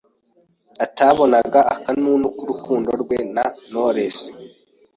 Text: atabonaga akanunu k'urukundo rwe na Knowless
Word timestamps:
atabonaga 0.85 1.59
akanunu 1.75 2.25
k'urukundo 2.37 2.89
rwe 3.01 3.17
na 3.35 3.45
Knowless 3.61 4.17